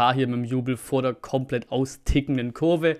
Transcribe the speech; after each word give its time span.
Fahr 0.00 0.14
hier 0.14 0.28
mit 0.28 0.36
dem 0.36 0.44
Jubel 0.44 0.78
vor 0.78 1.02
der 1.02 1.12
komplett 1.12 1.70
austickenden 1.70 2.54
Kurve. 2.54 2.96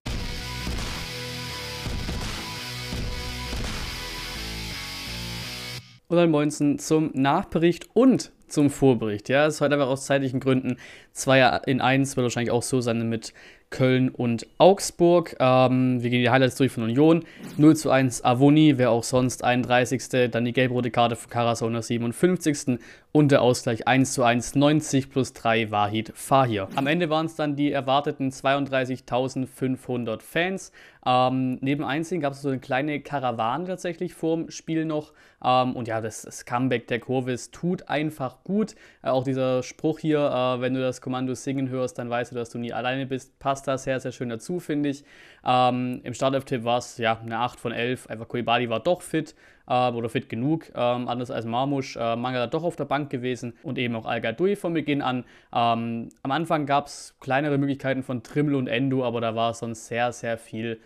Und 6.09 6.17
dann 6.19 6.31
Moinsen 6.31 6.79
zum 6.79 7.11
Nachbericht 7.15 7.89
und 7.95 8.33
zum 8.49 8.69
Vorbericht. 8.69 9.31
Ja, 9.31 9.47
es 9.47 9.55
ist 9.55 9.61
heute 9.63 9.77
einfach 9.77 9.89
aus 9.89 10.05
zeitlichen 10.05 10.41
Gründen 10.41 10.77
zwei 11.13 11.41
in 11.65 11.81
eins, 11.81 12.19
wird 12.19 12.25
wahrscheinlich 12.25 12.51
auch 12.51 12.63
so 12.63 12.83
sein 12.83 13.09
mit 13.09 13.33
Köln 13.71 14.09
und 14.09 14.47
Augsburg. 14.59 15.37
Ähm, 15.39 16.03
wir 16.03 16.11
gehen 16.11 16.23
die 16.23 16.31
Highlights 16.31 16.57
durch 16.57 16.73
von 16.73 16.83
Union. 16.83 17.25
0 17.57 17.77
zu 17.77 17.91
1 17.91 18.25
Avoni, 18.25 18.79
wer 18.79 18.91
auch 18.91 19.05
sonst 19.05 19.45
31. 19.45 20.31
Dann 20.31 20.45
die 20.45 20.53
gelb-rote 20.53 20.91
Karte 20.91 21.17
für 21.17 21.29
der 21.29 21.83
57. 21.83 22.79
Und 23.13 23.33
der 23.33 23.43
Ausgleich 23.43 23.89
1 23.89 24.13
zu 24.13 24.23
1, 24.23 24.55
90 24.55 25.11
plus 25.11 25.33
3 25.33 25.73
Wahid 25.73 26.13
Fahir. 26.15 26.69
Am 26.77 26.87
Ende 26.87 27.11
waren 27.11 27.27
es 27.27 27.35
dann 27.35 27.57
die 27.57 27.73
erwarteten 27.73 28.31
32.500 28.31 30.21
Fans. 30.21 30.71
Ähm, 31.05 31.59
neben 31.61 31.83
Einzigen 31.83 32.21
gab 32.21 32.35
es 32.35 32.43
so 32.43 32.51
eine 32.51 32.59
kleine 32.59 33.01
Karawane 33.01 33.67
tatsächlich 33.67 34.15
vorm 34.15 34.51
Spiel 34.51 34.85
noch. 34.85 35.13
Ähm, 35.43 35.75
und 35.75 35.89
ja, 35.89 36.01
das, 36.01 36.23
das, 36.23 36.45
Comeback 36.45 36.87
der 36.89 37.01
Kurve, 37.01 37.33
es 37.33 37.51
tut 37.51 37.89
einfach 37.89 38.45
gut. 38.45 38.75
Äh, 39.03 39.09
auch 39.09 39.25
dieser 39.25 39.63
Spruch 39.63 39.99
hier, 39.99 40.19
äh, 40.21 40.61
wenn 40.61 40.75
du 40.75 40.81
das 40.81 41.01
Kommando 41.01 41.35
singen 41.35 41.69
hörst, 41.71 41.99
dann 41.99 42.11
weißt 42.11 42.33
du, 42.33 42.37
dass 42.37 42.51
du 42.51 42.59
nie 42.59 42.73
alleine 42.73 43.07
bist, 43.07 43.39
passt 43.39 43.60
da 43.63 43.79
sehr, 43.79 44.01
sehr 44.01 44.13
schön 44.13 44.29
dazu, 44.29 44.61
finde 44.61 44.91
ich. 44.91 45.05
Ähm, 45.45 46.01
Im 46.05 46.15
Startelf-Tipp 46.15 46.65
war 46.65 46.79
es 46.79 46.99
ja 46.99 47.19
eine 47.19 47.39
8 47.39 47.59
von 47.59 47.73
11. 47.73 48.09
Einfach 48.09 48.29
Kulibali 48.29 48.69
war 48.69 48.81
doch 48.81 49.03
fit 49.03 49.35
äh, 49.67 49.91
oder 49.91 50.09
fit 50.09 50.29
genug, 50.29 50.71
ähm, 50.75 51.09
anders 51.09 51.31
als 51.31 51.45
Marmusch. 51.45 51.97
Äh, 51.97 52.17
Mangala 52.17 52.47
doch 52.47 52.65
auf 52.65 52.77
der 52.77 52.85
Bank 52.85 53.11
gewesen 53.11 53.55
und 53.63 53.79
eben 53.79 53.95
auch 53.97 54.07
al 54.07 54.21
von 54.57 54.75
Beginn 54.75 55.03
an. 55.03 55.25
Ähm, 55.55 56.09
am 56.23 56.31
Anfang 56.31 56.67
gab 56.67 56.87
es 56.87 57.17
kleinere 57.21 57.59
Möglichkeiten 57.59 58.03
von 58.03 58.23
Trimmel 58.23 58.55
und 58.55 58.67
Endo, 58.67 59.05
aber 59.05 59.21
da 59.21 59.35
war 59.35 59.55
sonst 59.55 59.87
sehr, 59.87 60.13
sehr 60.13 60.37
viel 60.37 60.81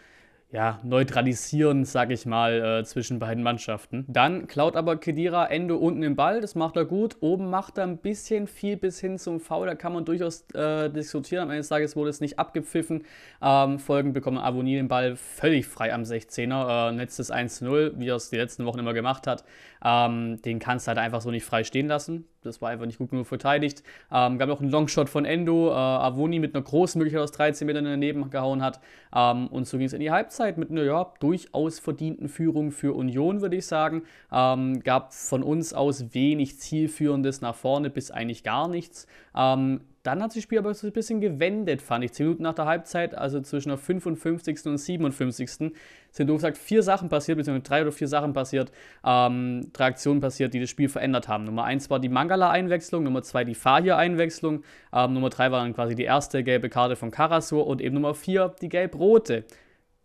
ja, 0.51 0.79
neutralisieren, 0.85 1.85
sag 1.85 2.11
ich 2.11 2.27
mal, 2.27 2.81
äh, 2.81 2.85
zwischen 2.85 3.19
beiden 3.19 3.43
Mannschaften. 3.43 4.05
Dann 4.09 4.47
klaut 4.47 4.77
aber 4.77 4.97
Kedira 4.97 5.47
Endo 5.47 5.77
unten 5.77 6.03
den 6.03 6.15
Ball, 6.15 6.41
das 6.41 6.55
macht 6.55 6.77
er 6.77 6.85
gut. 6.85 7.17
Oben 7.21 7.51
macht 7.51 7.79
er 7.79 7.85
ein 7.85 7.99
bisschen 7.99 8.47
viel 8.47 8.77
bis 8.77 9.01
hin 9.01 9.19
zum 9.19 9.41
Foul, 9.41 9.67
da 9.67 9.75
kann 9.75 9.93
man 9.93 10.05
durchaus 10.05 10.43
äh, 10.55 10.91
diskutieren. 10.91 11.43
Am 11.43 11.51
Ende 11.51 11.61
des 11.61 11.69
Tages 11.69 11.97
wurde 11.97 12.11
es 12.11 12.21
nicht 12.21 12.39
abgepfiffen. 12.39 13.05
Ähm, 13.43 13.81
folgend 13.81 14.15
bekommt 14.15 14.39
Avoni 14.39 14.77
den 14.77 14.87
Ball 14.87 15.17
völlig 15.17 15.67
frei 15.67 15.93
am 15.93 16.03
16er. 16.03 16.91
Äh, 16.91 16.95
letztes 16.95 17.33
1-0, 17.33 17.99
wie 17.99 18.09
er 18.09 18.17
es 18.17 18.31
die 18.31 18.37
letzten 18.37 18.65
Wochen 18.65 18.79
immer 18.79 18.95
gemacht 18.95 19.27
hat. 19.27 19.45
Ähm, 19.85 20.41
den 20.43 20.61
kannst 20.61 20.87
du 20.87 20.89
halt 20.91 20.99
einfach 20.99 21.21
so 21.21 21.33
nicht 21.33 21.45
frei 21.45 21.65
stehen 21.65 21.89
lassen. 21.89 22.29
Das 22.45 22.63
war 22.63 22.71
einfach 22.71 22.87
nicht 22.87 22.99
gut 22.99 23.11
genug 23.11 23.27
verteidigt. 23.27 23.83
Ähm, 24.13 24.39
gab 24.39 24.49
auch 24.51 24.61
einen 24.61 24.71
Longshot 24.71 25.09
von 25.09 25.25
Endo, 25.25 25.71
äh, 25.71 25.75
Avoni 25.75 26.39
mit 26.39 26.55
einer 26.55 26.65
großen 26.65 26.99
Möglichkeit 26.99 27.23
aus 27.23 27.33
13 27.33 27.67
Metern 27.67 27.85
daneben 27.85 28.31
gehauen 28.31 28.63
hat. 28.63 28.81
Ähm, 29.15 29.49
und 29.49 29.67
so 29.67 29.79
ging 29.79 29.87
es 29.87 29.93
in 29.93 30.01
die 30.01 30.11
Halbzeit 30.11 30.59
mit 30.59 30.71
einer 30.71 30.85
ja, 30.85 31.13
durchaus 31.21 31.79
verdienten 31.79 32.29
Führung 32.29 32.71
für 32.71 32.95
Union, 32.95 33.41
würde 33.41 33.57
ich 33.57 33.67
sagen. 33.67 34.03
Ähm, 34.33 34.81
gab 34.83 35.13
von 35.13 35.43
uns 35.43 35.75
aus 35.75 36.15
wenig 36.15 36.59
Zielführendes 36.59 37.41
nach 37.41 37.55
vorne 37.55 37.91
bis 37.91 38.11
eigentlich 38.11 38.43
gar 38.43 38.69
nichts. 38.69 39.07
Dann 40.05 40.23
hat 40.23 40.33
sich 40.33 40.43
das 40.43 40.45
Spiel 40.45 40.59
aber 40.59 40.75
so 40.75 40.87
ein 40.87 40.93
bisschen 40.93 41.23
gewendet, 41.23 41.81
fand 41.81 42.05
ich. 42.05 42.13
Zehn 42.13 42.27
Minuten 42.27 42.43
nach 42.43 42.53
der 42.53 42.67
Halbzeit, 42.67 43.15
also 43.15 43.41
zwischen 43.41 43.71
der 43.71 43.79
55. 43.79 44.67
und 44.67 44.77
57. 44.77 45.73
sind 46.11 46.27
doof 46.29 46.37
gesagt 46.37 46.59
vier 46.59 46.83
Sachen 46.83 47.09
passiert, 47.09 47.39
beziehungsweise 47.39 47.67
drei 47.67 47.83
oder 47.83 47.91
vier 47.91 48.07
Sachen 48.07 48.35
passiert, 48.35 48.71
ähm, 49.03 49.71
drei 49.73 49.87
Aktionen 49.87 50.21
passiert, 50.21 50.53
die 50.53 50.61
das 50.61 50.69
Spiel 50.69 50.91
verändert 50.91 51.27
haben. 51.27 51.45
Nummer 51.45 51.65
eins 51.65 51.89
war 51.89 52.01
die 52.01 52.11
Mangala-Einwechslung, 52.11 53.03
Nummer 53.03 53.23
zwei 53.23 53.45
die 53.45 53.55
Fahir-Einwechslung, 53.55 54.63
ähm, 54.93 55.15
Nummer 55.15 55.31
drei 55.31 55.51
war 55.51 55.63
dann 55.63 55.73
quasi 55.73 55.95
die 55.95 56.05
erste 56.05 56.45
gelbe 56.45 56.69
Karte 56.69 56.97
von 56.97 57.11
Karasur 57.11 57.67
und 57.67 57.81
eben 57.81 57.95
Nummer 57.95 58.15
vier 58.15 58.55
die 58.61 58.69
gelb-rote 58.69 59.47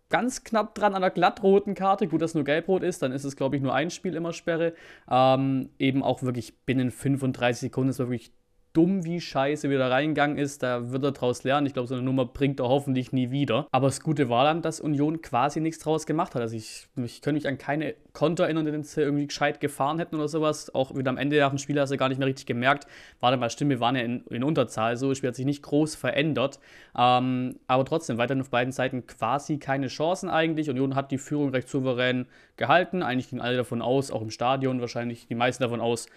ganz 0.09 0.43
knapp 0.43 0.75
dran 0.75 0.95
an 0.95 1.01
der 1.01 1.11
glattroten 1.11 1.75
Karte. 1.75 2.07
Gut, 2.07 2.21
dass 2.21 2.33
nur 2.33 2.43
gelb-rot 2.43 2.83
ist, 2.83 3.01
dann 3.01 3.11
ist 3.11 3.25
es, 3.25 3.35
glaube 3.35 3.55
ich, 3.55 3.61
nur 3.61 3.73
ein 3.73 3.91
Spiel 3.91 4.15
immer 4.15 4.33
Sperre. 4.33 4.73
Ähm, 5.09 5.69
eben 5.77 6.03
auch 6.03 6.23
wirklich 6.23 6.57
binnen 6.65 6.89
35 6.89 7.59
Sekunden. 7.59 7.89
Das 7.89 7.99
war 7.99 8.07
wirklich 8.07 8.31
dumm 8.73 9.03
wie 9.03 9.19
scheiße 9.19 9.69
wieder 9.69 9.89
reingegangen 9.89 10.37
ist, 10.37 10.61
da 10.61 10.91
wird 10.91 11.03
er 11.03 11.11
draus 11.11 11.43
lernen. 11.43 11.65
Ich 11.65 11.73
glaube, 11.73 11.87
so 11.87 11.95
eine 11.95 12.03
Nummer 12.03 12.25
bringt 12.25 12.59
er 12.59 12.69
hoffentlich 12.69 13.11
nie 13.11 13.31
wieder. 13.31 13.67
Aber 13.71 13.87
das 13.87 14.01
Gute 14.01 14.29
war 14.29 14.43
dann, 14.43 14.61
dass 14.61 14.79
Union 14.79 15.21
quasi 15.21 15.59
nichts 15.59 15.79
draus 15.79 16.05
gemacht 16.05 16.35
hat. 16.35 16.41
Also 16.41 16.55
ich, 16.55 16.87
ich 16.95 17.21
könnte 17.21 17.39
mich 17.39 17.47
an 17.47 17.57
keine 17.57 17.95
Konter 18.13 18.43
erinnern, 18.43 18.65
die 18.65 18.83
sie 18.83 19.01
irgendwie 19.01 19.27
gescheit 19.27 19.59
gefahren 19.59 19.97
hätten 19.97 20.15
oder 20.15 20.27
sowas. 20.27 20.73
Auch 20.75 20.95
wieder 20.95 21.09
am 21.09 21.17
Ende 21.17 21.39
nach 21.39 21.49
dem 21.49 21.57
Spiel 21.57 21.79
hast 21.79 21.89
du 21.89 21.97
gar 21.97 22.09
nicht 22.09 22.19
mehr 22.19 22.27
richtig 22.27 22.45
gemerkt. 22.45 22.85
Warte 23.19 23.37
mal, 23.37 23.49
stimmt, 23.49 23.71
wir 23.71 23.79
waren 23.79 23.95
ja 23.95 24.03
in, 24.03 24.23
in 24.29 24.43
Unterzahl. 24.43 24.97
So, 24.97 25.09
das 25.09 25.17
Spiel 25.17 25.29
hat 25.29 25.35
sich 25.35 25.45
nicht 25.45 25.63
groß 25.63 25.95
verändert. 25.95 26.59
Ähm, 26.97 27.55
aber 27.67 27.85
trotzdem, 27.85 28.17
weiterhin 28.17 28.41
auf 28.41 28.49
beiden 28.49 28.71
Seiten 28.71 29.07
quasi 29.07 29.57
keine 29.57 29.87
Chancen 29.87 30.29
eigentlich. 30.29 30.69
Union 30.69 30.95
hat 30.95 31.11
die 31.11 31.17
Führung 31.17 31.49
recht 31.49 31.69
souverän 31.69 32.27
gehalten. 32.57 33.01
Eigentlich 33.01 33.29
gingen 33.29 33.41
alle 33.41 33.57
davon 33.57 33.81
aus, 33.81 34.11
auch 34.11 34.21
im 34.21 34.29
Stadion 34.29 34.81
wahrscheinlich 34.81 35.27
die 35.27 35.35
meisten 35.35 35.63
davon 35.63 35.81
aus, 35.81 36.07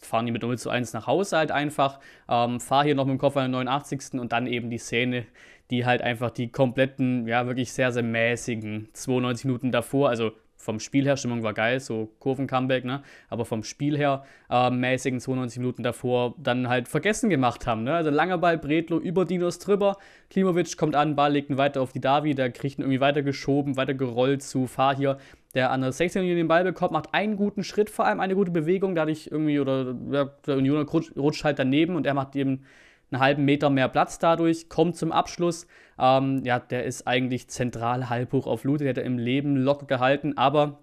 fahren 0.00 0.26
die 0.26 0.32
mit 0.32 0.42
0 0.42 0.58
zu 0.58 0.70
1 0.70 0.92
nach 0.92 1.06
Hause 1.06 1.36
halt 1.36 1.50
einfach. 1.50 2.00
Ähm, 2.28 2.60
fahr 2.60 2.84
hier 2.84 2.94
noch 2.94 3.04
mit 3.06 3.14
dem 3.14 3.18
Koffer 3.18 3.40
in 3.44 3.52
den 3.52 3.66
89. 3.66 4.20
und 4.20 4.32
dann 4.32 4.46
eben 4.46 4.70
die 4.70 4.78
Szene, 4.78 5.26
die 5.70 5.86
halt 5.86 6.02
einfach 6.02 6.30
die 6.30 6.50
kompletten, 6.50 7.26
ja, 7.26 7.46
wirklich 7.46 7.72
sehr, 7.72 7.92
sehr 7.92 8.02
mäßigen 8.02 8.88
92 8.92 9.44
Minuten 9.46 9.72
davor, 9.72 10.08
also 10.08 10.32
vom 10.60 10.78
Spiel 10.78 11.04
her, 11.04 11.16
Stimmung 11.16 11.42
war 11.42 11.54
geil, 11.54 11.80
so 11.80 12.10
Kurven-Comeback, 12.18 12.84
ne? 12.84 13.02
aber 13.28 13.44
vom 13.44 13.64
Spiel 13.64 13.96
her 13.96 14.24
äh, 14.50 14.70
mäßigen 14.70 15.18
92 15.18 15.58
Minuten 15.58 15.82
davor 15.82 16.34
dann 16.38 16.68
halt 16.68 16.86
vergessen 16.86 17.30
gemacht 17.30 17.66
haben. 17.66 17.82
Ne? 17.82 17.94
Also 17.94 18.10
langer 18.10 18.38
Ball, 18.38 18.58
Bredlo 18.58 18.98
über 18.98 19.24
Dinos 19.24 19.58
drüber, 19.58 19.96
Klimovic 20.28 20.76
kommt 20.76 20.94
an, 20.94 21.16
Ball 21.16 21.32
legt 21.32 21.50
ihn 21.50 21.56
weiter 21.56 21.80
auf 21.80 21.92
die 21.92 22.00
Davi, 22.00 22.34
der 22.34 22.50
kriegt 22.50 22.78
ihn 22.78 22.82
irgendwie 22.82 23.00
weiter 23.00 23.22
geschoben, 23.22 23.76
weiter 23.76 23.94
gerollt 23.94 24.42
zu 24.42 24.66
Fahr 24.66 24.94
hier, 24.94 25.16
der 25.54 25.70
an 25.70 25.80
der 25.80 25.92
16 25.92 26.22
Linie 26.22 26.36
den 26.36 26.48
Ball 26.48 26.62
bekommt, 26.62 26.92
macht 26.92 27.14
einen 27.14 27.36
guten 27.36 27.64
Schritt, 27.64 27.88
vor 27.88 28.04
allem 28.04 28.20
eine 28.20 28.34
gute 28.34 28.50
Bewegung, 28.50 28.94
dadurch 28.94 29.28
irgendwie, 29.30 29.58
oder 29.58 29.96
ja, 30.10 30.24
der 30.46 30.56
Unioner 30.58 30.86
rutscht 30.88 31.44
halt 31.44 31.58
daneben 31.58 31.96
und 31.96 32.06
er 32.06 32.14
macht 32.14 32.36
eben 32.36 32.64
einen 33.10 33.20
halben 33.20 33.44
Meter 33.44 33.70
mehr 33.70 33.88
Platz 33.88 34.18
dadurch, 34.18 34.68
kommt 34.68 34.96
zum 34.96 35.12
Abschluss. 35.12 35.66
Ähm, 35.98 36.42
ja, 36.44 36.58
der 36.58 36.84
ist 36.84 37.06
eigentlich 37.06 37.48
zentral 37.48 38.08
halb 38.08 38.32
hoch 38.32 38.46
auf 38.46 38.64
Lute, 38.64 38.84
der 38.84 38.90
hat 38.90 38.98
er 38.98 39.04
im 39.04 39.18
Leben 39.18 39.56
locker 39.56 39.86
gehalten, 39.86 40.36
aber 40.36 40.80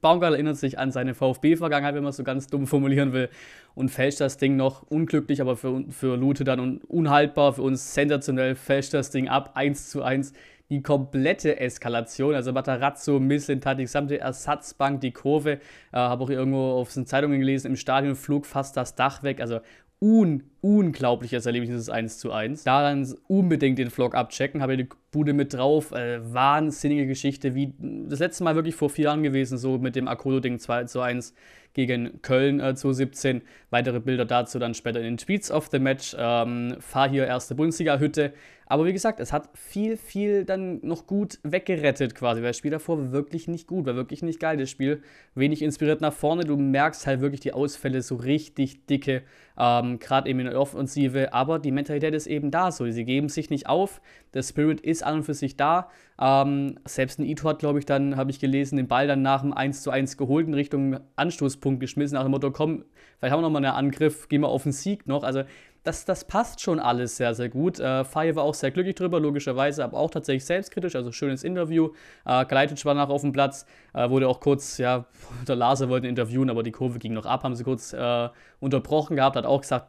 Baumgart 0.00 0.32
erinnert 0.32 0.56
sich 0.56 0.78
an 0.78 0.92
seine 0.92 1.14
VfB-Vergangenheit, 1.14 1.94
wenn 1.94 2.02
man 2.02 2.10
es 2.10 2.16
so 2.16 2.24
ganz 2.24 2.46
dumm 2.46 2.66
formulieren 2.66 3.12
will, 3.12 3.28
und 3.74 3.90
fälscht 3.90 4.20
das 4.20 4.36
Ding 4.36 4.56
noch 4.56 4.82
unglücklich, 4.82 5.40
aber 5.40 5.56
für, 5.56 5.84
für 5.90 6.16
Lute 6.16 6.44
dann 6.44 6.78
unhaltbar, 6.78 7.54
für 7.54 7.62
uns 7.62 7.94
sensationell, 7.94 8.54
fälscht 8.54 8.94
das 8.94 9.10
Ding 9.10 9.28
ab, 9.28 9.52
1 9.54 9.90
zu 9.90 10.02
1 10.02 10.32
die 10.70 10.82
komplette 10.82 11.58
Eskalation. 11.58 12.34
Also 12.34 12.52
Matarazzo, 12.52 13.18
Mislintat, 13.18 13.78
die 13.78 13.84
gesamte 13.84 14.20
Ersatzbank, 14.20 15.00
die 15.00 15.10
Kurve. 15.10 15.54
Äh, 15.54 15.58
Habe 15.92 16.24
auch 16.24 16.30
irgendwo 16.30 16.72
auf 16.72 16.94
den 16.94 17.06
Zeitungen 17.06 17.40
gelesen, 17.40 17.68
im 17.68 17.76
Stadion 17.76 18.14
flog 18.14 18.46
fast 18.46 18.76
das 18.76 18.94
Dach 18.94 19.22
weg. 19.22 19.40
Also 19.40 19.60
un 20.00 20.44
unglaubliches 20.60 21.46
Erlebnis 21.46 21.70
ist 21.70 21.88
1 21.88 22.18
zu 22.18 22.32
1. 22.32 22.64
Daran 22.64 23.14
unbedingt 23.28 23.78
den 23.78 23.90
Vlog 23.90 24.14
abchecken, 24.14 24.62
habe 24.62 24.74
ja 24.74 24.76
die 24.78 24.88
Bude 25.10 25.32
mit 25.32 25.54
drauf. 25.54 25.92
Äh, 25.92 26.20
wahnsinnige 26.32 27.06
Geschichte, 27.06 27.54
wie 27.54 27.74
das 27.78 28.18
letzte 28.18 28.44
Mal 28.44 28.54
wirklich 28.54 28.74
vor 28.74 28.90
vier 28.90 29.06
Jahren 29.06 29.22
gewesen, 29.22 29.58
so 29.58 29.78
mit 29.78 29.96
dem 29.96 30.08
Akolo-Ding 30.08 30.58
2 30.58 30.84
zu 30.84 31.00
1 31.00 31.34
gegen 31.72 32.20
Köln 32.22 32.60
äh, 32.60 32.74
2017. 32.74 33.42
Weitere 33.70 34.00
Bilder 34.00 34.24
dazu 34.24 34.58
dann 34.58 34.74
später 34.74 35.00
in 35.00 35.04
den 35.04 35.16
Tweets 35.16 35.50
of 35.50 35.68
the 35.70 35.78
Match. 35.78 36.14
Ähm, 36.18 36.76
fahr 36.80 37.08
hier 37.08 37.26
erste 37.26 37.54
Bundesliga-Hütte. 37.54 38.32
Aber 38.70 38.86
wie 38.86 38.92
gesagt, 38.92 39.18
es 39.18 39.32
hat 39.32 39.48
viel, 39.52 39.96
viel 39.96 40.44
dann 40.44 40.78
noch 40.86 41.08
gut 41.08 41.40
weggerettet 41.42 42.14
quasi, 42.14 42.40
weil 42.40 42.50
das 42.50 42.56
Spiel 42.56 42.70
davor 42.70 42.98
war 42.98 43.10
wirklich 43.10 43.48
nicht 43.48 43.66
gut, 43.66 43.84
war 43.84 43.96
wirklich 43.96 44.22
nicht 44.22 44.38
geil, 44.38 44.58
das 44.58 44.70
Spiel. 44.70 45.02
Wenig 45.34 45.60
inspiriert 45.62 46.00
nach 46.00 46.12
vorne, 46.12 46.44
du 46.44 46.56
merkst 46.56 47.04
halt 47.04 47.20
wirklich 47.20 47.40
die 47.40 47.52
Ausfälle 47.52 48.00
so 48.00 48.14
richtig 48.14 48.86
dicke, 48.86 49.22
ähm, 49.58 49.98
gerade 49.98 50.30
eben 50.30 50.38
in 50.38 50.46
Offensive, 50.54 51.32
aber 51.32 51.58
die 51.58 51.70
Mentalität 51.70 52.14
ist 52.14 52.26
eben 52.26 52.50
da 52.50 52.70
so, 52.70 52.88
sie 52.90 53.04
geben 53.04 53.28
sich 53.28 53.50
nicht 53.50 53.68
auf, 53.68 54.00
der 54.34 54.42
Spirit 54.42 54.80
ist 54.80 55.02
an 55.02 55.16
und 55.16 55.22
für 55.24 55.34
sich 55.34 55.56
da. 55.56 55.88
Ähm, 56.20 56.78
selbst 56.84 57.18
ein 57.18 57.24
Ito 57.24 57.48
hat, 57.48 57.58
glaube 57.60 57.78
ich, 57.78 57.86
dann, 57.86 58.16
habe 58.16 58.30
ich 58.30 58.40
gelesen, 58.40 58.76
den 58.76 58.88
Ball 58.88 59.06
dann 59.06 59.22
nach 59.22 59.42
dem 59.42 59.52
1 59.52 59.82
zu 59.82 59.90
1 59.90 60.16
geholt 60.16 60.46
in 60.46 60.54
Richtung 60.54 61.00
Anstoßpunkt 61.16 61.80
geschmissen, 61.80 62.14
nach 62.14 62.22
dem 62.22 62.30
Motto, 62.30 62.50
komm, 62.50 62.84
vielleicht 63.18 63.32
haben 63.32 63.40
wir 63.40 63.48
nochmal 63.48 63.64
einen 63.64 63.74
Angriff, 63.74 64.28
gehen 64.28 64.42
wir 64.42 64.48
auf 64.48 64.64
den 64.64 64.72
Sieg 64.72 65.06
noch. 65.06 65.22
Also 65.22 65.44
das, 65.82 66.04
das 66.04 66.24
passt 66.24 66.60
schon 66.60 66.78
alles 66.78 67.16
sehr, 67.16 67.34
sehr 67.34 67.48
gut. 67.48 67.80
Äh, 67.80 68.04
Faye 68.04 68.36
war 68.36 68.44
auch 68.44 68.54
sehr 68.54 68.70
glücklich 68.70 68.96
drüber, 68.96 69.18
logischerweise, 69.18 69.82
aber 69.82 69.98
auch 69.98 70.10
tatsächlich 70.10 70.44
selbstkritisch, 70.44 70.94
also 70.94 71.10
schönes 71.10 71.42
Interview. 71.42 71.90
Äh, 72.26 72.44
Kalajdzic 72.44 72.84
war 72.84 72.94
nach 72.94 73.08
auf 73.08 73.22
dem 73.22 73.32
Platz, 73.32 73.64
äh, 73.94 74.08
wurde 74.10 74.28
auch 74.28 74.40
kurz, 74.40 74.78
ja, 74.78 75.06
der 75.48 75.56
Laser 75.56 75.88
wollte 75.88 76.06
interviewen, 76.06 76.50
aber 76.50 76.62
die 76.62 76.72
Kurve 76.72 76.98
ging 76.98 77.14
noch 77.14 77.26
ab, 77.26 77.44
haben 77.44 77.54
sie 77.54 77.64
kurz 77.64 77.92
äh, 77.92 78.28
unterbrochen 78.60 79.16
gehabt, 79.16 79.36
hat 79.36 79.46
auch 79.46 79.62
gesagt, 79.62 79.86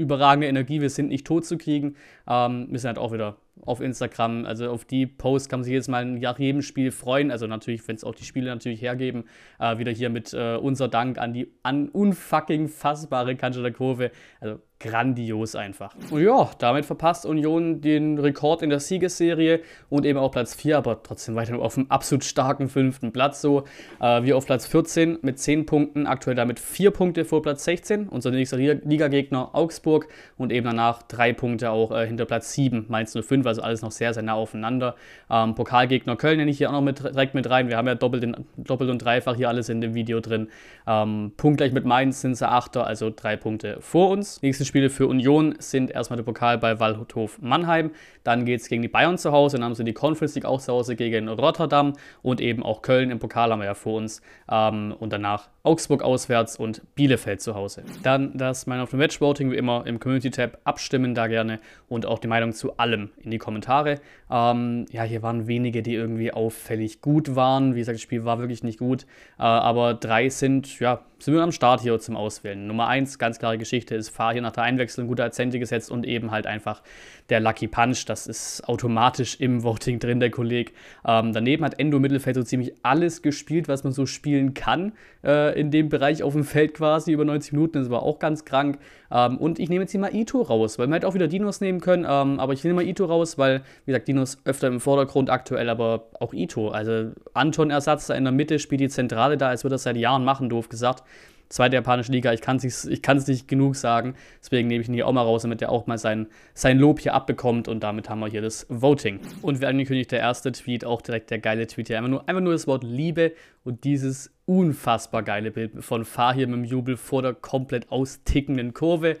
überragende 0.00 0.48
Energie, 0.48 0.80
wir 0.80 0.90
sind 0.90 1.08
nicht 1.08 1.26
tot 1.26 1.44
zu 1.44 1.58
kriegen. 1.58 1.96
Ähm, 2.26 2.68
wir 2.70 2.78
sind 2.78 2.88
halt 2.88 2.98
auch 2.98 3.12
wieder 3.12 3.36
auf 3.62 3.80
Instagram. 3.80 4.46
Also 4.46 4.70
auf 4.70 4.84
die 4.84 5.06
Posts 5.06 5.48
kann 5.48 5.60
man 5.60 5.64
sich 5.64 5.72
jedes 5.72 5.88
Mal 5.88 6.04
nach 6.04 6.38
jedem 6.38 6.62
Spiel 6.62 6.90
freuen. 6.90 7.30
Also 7.30 7.46
natürlich, 7.46 7.86
wenn 7.88 7.96
es 7.96 8.04
auch 8.04 8.14
die 8.14 8.24
Spiele 8.24 8.46
natürlich 8.46 8.82
hergeben. 8.82 9.24
Äh, 9.58 9.78
wieder 9.78 9.92
hier 9.92 10.10
mit 10.10 10.32
äh, 10.32 10.56
unser 10.56 10.88
Dank 10.88 11.18
an 11.18 11.32
die 11.32 11.52
an 11.62 11.88
unfucking 11.88 12.68
fassbare 12.68 13.36
Kanzler 13.36 13.70
Kurve. 13.70 14.10
Also 14.40 14.60
grandios 14.80 15.54
einfach. 15.54 15.94
Und 16.10 16.22
ja, 16.22 16.50
damit 16.58 16.86
verpasst 16.86 17.26
Union 17.26 17.82
den 17.82 18.18
Rekord 18.18 18.62
in 18.62 18.70
der 18.70 18.80
Siegesserie 18.80 19.60
und 19.90 20.06
eben 20.06 20.18
auch 20.18 20.30
Platz 20.30 20.54
4, 20.54 20.78
aber 20.78 21.02
trotzdem 21.02 21.34
weiterhin 21.34 21.60
auf 21.60 21.76
einem 21.76 21.88
absolut 21.90 22.24
starken 22.24 22.68
fünften 22.68 23.12
Platz 23.12 23.42
so. 23.42 23.64
Äh, 24.00 24.22
wir 24.24 24.38
auf 24.38 24.46
Platz 24.46 24.66
14 24.66 25.18
mit 25.20 25.38
10 25.38 25.66
Punkten, 25.66 26.06
aktuell 26.06 26.34
damit 26.34 26.58
4 26.58 26.90
Punkte 26.92 27.26
vor 27.26 27.42
Platz 27.42 27.64
16. 27.64 28.08
Unser 28.08 28.30
nächster 28.30 28.56
Ligagegner 28.56 29.54
Augsburg 29.54 30.08
und 30.38 30.50
eben 30.50 30.64
danach 30.64 31.02
3 31.02 31.34
Punkte 31.34 31.70
auch 31.70 31.92
äh, 31.92 32.06
hinter 32.06 32.24
Platz 32.24 32.52
7, 32.54 32.86
Mainz 32.88 33.12
05, 33.12 33.39
also 33.46 33.62
alles 33.62 33.82
noch 33.82 33.90
sehr, 33.90 34.14
sehr 34.14 34.22
nah 34.22 34.34
aufeinander. 34.34 34.94
Ähm, 35.30 35.54
Pokalgegner 35.54 36.16
Köln 36.16 36.38
nenne 36.38 36.50
ich 36.50 36.58
hier 36.58 36.68
auch 36.68 36.74
noch 36.74 36.80
mit, 36.80 37.00
direkt 37.00 37.34
mit 37.34 37.48
rein. 37.48 37.68
Wir 37.68 37.76
haben 37.76 37.86
ja 37.86 37.94
doppelt, 37.94 38.24
in, 38.24 38.36
doppelt 38.56 38.90
und 38.90 38.98
dreifach 38.98 39.36
hier 39.36 39.48
alles 39.48 39.68
in 39.68 39.80
dem 39.80 39.94
Video 39.94 40.20
drin. 40.20 40.48
Ähm, 40.86 41.32
punktgleich 41.36 41.72
mit 41.72 41.84
Mainz 41.84 42.20
sind 42.20 42.34
sie 42.36 42.48
Achter, 42.48 42.86
also 42.86 43.10
3 43.14 43.36
Punkte 43.36 43.76
vor 43.80 44.10
uns. 44.10 44.42
Nächstes 44.42 44.66
Spiele 44.66 44.90
für 44.90 45.06
Union 45.06 45.54
sind 45.58 45.90
erstmal 45.90 46.16
der 46.16 46.24
Pokal 46.24 46.58
bei 46.58 46.80
Waldhof 46.80 47.40
Mannheim. 47.40 47.90
Dann 48.30 48.44
geht 48.44 48.60
es 48.60 48.68
gegen 48.68 48.80
die 48.80 48.86
Bayern 48.86 49.18
zu 49.18 49.32
Hause. 49.32 49.56
Dann 49.56 49.64
haben 49.64 49.74
sie 49.74 49.82
die 49.82 49.92
Conference 49.92 50.36
League 50.36 50.44
auch 50.44 50.60
zu 50.60 50.72
Hause 50.72 50.94
gegen 50.94 51.28
Rotterdam 51.28 51.94
und 52.22 52.40
eben 52.40 52.62
auch 52.62 52.80
Köln 52.80 53.10
im 53.10 53.18
Pokal 53.18 53.50
haben 53.50 53.58
wir 53.58 53.66
ja 53.66 53.74
vor 53.74 53.96
uns. 53.96 54.22
Ähm, 54.48 54.94
und 55.00 55.12
danach 55.12 55.48
Augsburg 55.64 56.04
auswärts 56.04 56.56
und 56.56 56.94
Bielefeld 56.94 57.40
zu 57.40 57.56
Hause. 57.56 57.82
Dann 58.04 58.38
das 58.38 58.68
Meinung 58.68 58.84
auf 58.84 58.90
dem 58.90 59.00
Match 59.00 59.20
Voting 59.20 59.50
wie 59.50 59.56
immer 59.56 59.84
im 59.84 59.98
Community 59.98 60.30
Tab 60.30 60.58
abstimmen 60.62 61.12
da 61.16 61.26
gerne 61.26 61.58
und 61.88 62.06
auch 62.06 62.20
die 62.20 62.28
Meinung 62.28 62.52
zu 62.52 62.76
allem 62.76 63.10
in 63.20 63.32
die 63.32 63.38
Kommentare. 63.38 63.96
Ähm, 64.30 64.86
ja, 64.92 65.02
hier 65.02 65.22
waren 65.22 65.48
wenige, 65.48 65.82
die 65.82 65.94
irgendwie 65.94 66.32
auffällig 66.32 67.00
gut 67.00 67.34
waren. 67.34 67.74
Wie 67.74 67.80
gesagt, 67.80 67.96
das 67.96 68.02
Spiel 68.02 68.24
war 68.24 68.38
wirklich 68.38 68.62
nicht 68.62 68.78
gut. 68.78 69.06
Äh, 69.40 69.42
aber 69.42 69.94
drei 69.94 70.28
sind, 70.28 70.78
ja, 70.78 71.00
sind 71.22 71.34
wir 71.34 71.42
am 71.42 71.52
Start 71.52 71.82
hier 71.82 71.98
zum 71.98 72.16
Auswählen. 72.16 72.66
Nummer 72.66 72.88
eins, 72.88 73.18
ganz 73.18 73.38
klare 73.38 73.58
Geschichte, 73.58 73.94
ist 73.94 74.08
Fahr 74.08 74.32
hier 74.32 74.40
nach 74.40 74.52
der 74.52 74.62
Einwechslung 74.62 75.06
gute 75.06 75.22
Akzente 75.22 75.58
gesetzt 75.58 75.90
und 75.90 76.06
eben 76.06 76.30
halt 76.30 76.46
einfach 76.46 76.82
der 77.28 77.40
Lucky 77.40 77.68
Punch. 77.68 78.06
Das 78.06 78.26
ist 78.26 78.66
automatisch 78.66 79.38
im 79.38 79.62
Voting 79.62 79.98
drin, 79.98 80.18
der 80.18 80.30
Kollege. 80.30 80.72
Ähm, 81.06 81.32
daneben 81.34 81.64
hat 81.64 81.78
Endo 81.78 81.98
Mittelfeld 81.98 82.36
so 82.36 82.42
ziemlich 82.42 82.72
alles 82.82 83.20
gespielt, 83.20 83.68
was 83.68 83.84
man 83.84 83.92
so 83.92 84.06
spielen 84.06 84.54
kann 84.54 84.92
äh, 85.22 85.58
in 85.60 85.70
dem 85.70 85.90
Bereich 85.90 86.22
auf 86.22 86.32
dem 86.32 86.44
Feld 86.44 86.74
quasi 86.74 87.12
über 87.12 87.26
90 87.26 87.52
Minuten. 87.52 87.78
Das 87.78 87.90
war 87.90 88.02
auch 88.02 88.18
ganz 88.18 88.46
krank. 88.46 88.78
Ähm, 89.10 89.36
und 89.36 89.58
ich 89.58 89.68
nehme 89.68 89.82
jetzt 89.82 89.90
hier 89.90 90.00
mal 90.00 90.14
Ito 90.14 90.40
raus, 90.40 90.78
weil 90.78 90.86
wir 90.86 90.94
halt 90.94 91.04
auch 91.04 91.14
wieder 91.14 91.28
Dinos 91.28 91.60
nehmen 91.60 91.80
können. 91.80 92.06
Ähm, 92.08 92.40
aber 92.40 92.54
ich 92.54 92.64
nehme 92.64 92.76
mal 92.76 92.86
Ito 92.86 93.04
raus, 93.04 93.36
weil, 93.36 93.62
wie 93.84 93.92
gesagt, 93.92 94.08
Dinos 94.08 94.38
öfter 94.44 94.68
im 94.68 94.80
Vordergrund 94.80 95.28
aktuell, 95.28 95.68
aber 95.68 96.06
auch 96.18 96.32
Ito. 96.32 96.70
Also 96.70 97.10
Anton-Ersatz 97.34 98.06
da 98.06 98.14
in 98.14 98.24
der 98.24 98.32
Mitte 98.32 98.58
spielt 98.58 98.80
die 98.80 98.88
Zentrale 98.88 99.36
da, 99.36 99.48
als 99.48 99.64
würde 99.64 99.74
das 99.74 99.82
seit 99.82 99.96
Jahren 99.96 100.24
machen, 100.24 100.48
doof 100.48 100.70
gesagt 100.70 101.04
zweite 101.50 101.76
japanische 101.76 102.12
Liga. 102.12 102.32
Ich 102.32 102.40
kann 102.40 102.56
es 102.56 102.86
nicht, 102.86 103.28
nicht 103.28 103.48
genug 103.48 103.76
sagen. 103.76 104.14
Deswegen 104.40 104.68
nehme 104.68 104.80
ich 104.80 104.88
ihn 104.88 104.94
hier 104.94 105.06
auch 105.06 105.12
mal 105.12 105.22
raus, 105.22 105.42
damit 105.42 105.60
er 105.60 105.70
auch 105.70 105.86
mal 105.86 105.98
sein, 105.98 106.28
sein 106.54 106.78
Lob 106.78 107.00
hier 107.00 107.12
abbekommt. 107.12 107.68
Und 107.68 107.82
damit 107.82 108.08
haben 108.08 108.20
wir 108.20 108.28
hier 108.28 108.40
das 108.40 108.66
Voting. 108.68 109.20
Und 109.42 109.60
wie 109.60 109.66
angekündigt, 109.66 110.12
der 110.12 110.20
erste 110.20 110.52
Tweet, 110.52 110.84
auch 110.84 111.02
direkt 111.02 111.30
der 111.30 111.40
geile 111.40 111.66
Tweet 111.66 111.88
hier. 111.88 111.98
Einfach 111.98 112.10
nur, 112.10 112.28
einfach 112.28 112.40
nur 112.40 112.52
das 112.52 112.66
Wort 112.66 112.84
Liebe 112.84 113.32
und 113.64 113.84
dieses 113.84 114.32
unfassbar 114.46 115.22
geile 115.22 115.50
Bild 115.50 115.84
von 115.84 116.04
Fahir 116.04 116.46
mit 116.46 116.56
dem 116.56 116.64
Jubel 116.64 116.96
vor 116.96 117.22
der 117.22 117.34
komplett 117.34 117.90
austickenden 117.90 118.72
Kurve. 118.72 119.16